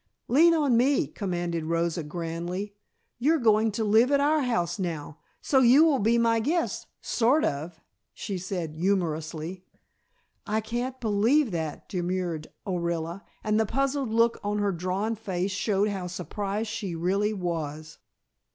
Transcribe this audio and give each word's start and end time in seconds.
"Lean 0.27 0.55
on 0.55 0.75
me," 0.75 1.05
commanded 1.05 1.65
Rosa 1.65 2.01
grandly. 2.01 2.73
"You're 3.19 3.37
going 3.37 3.71
to 3.73 3.83
live 3.83 4.11
at 4.11 4.19
our 4.19 4.41
house 4.41 4.79
now, 4.79 5.19
so 5.43 5.59
you 5.59 5.83
will 5.85 5.99
be 5.99 6.17
my 6.17 6.39
guest, 6.39 6.87
sort 7.01 7.45
of," 7.45 7.79
she 8.11 8.39
said 8.39 8.73
humorously. 8.75 9.63
"I 10.47 10.59
can't 10.59 10.99
believe 10.99 11.51
that," 11.51 11.87
demurred 11.87 12.47
Orilla, 12.65 13.21
and 13.43 13.59
the 13.59 13.67
puzzled 13.67 14.09
look 14.09 14.39
on 14.43 14.57
her 14.57 14.71
drawn 14.71 15.13
face 15.13 15.51
showed 15.51 15.89
how 15.89 16.07
surprised 16.07 16.71
she 16.71 16.95
really 16.95 17.31
was. 17.35 17.99